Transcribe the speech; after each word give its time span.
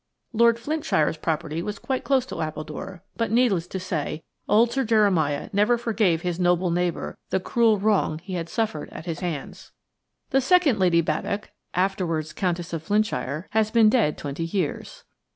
Lord 0.33 0.57
Flintshire's 0.57 1.15
property 1.17 1.61
was 1.61 1.77
quite 1.77 2.03
close 2.03 2.25
to 2.25 2.41
Appledore; 2.41 3.03
but, 3.17 3.29
needless 3.29 3.67
to 3.67 3.79
say, 3.79 4.23
old 4.49 4.71
Sir 4.71 4.83
Jeremiah 4.83 5.51
never 5.53 5.77
forgave 5.77 6.23
his 6.23 6.39
noble 6.39 6.71
neighbour 6.71 7.19
the 7.29 7.39
cruel 7.39 7.77
wrong 7.77 8.17
he 8.17 8.33
had 8.33 8.49
suffered 8.49 8.89
at 8.89 9.05
his 9.05 9.19
hands. 9.19 9.71
The 10.31 10.41
second 10.41 10.79
Lady 10.79 11.01
Baddock, 11.03 11.51
afterwards 11.75 12.33
Countess 12.33 12.73
of 12.73 12.81
Flintshire, 12.81 13.45
has 13.51 13.69
been 13.69 13.91
dead 13.91 14.17
twenty 14.17 14.45
years. 14.45 15.03